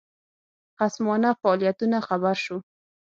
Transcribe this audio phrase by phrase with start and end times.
[0.77, 2.57] خصمانه فعالیتونو خبر شو.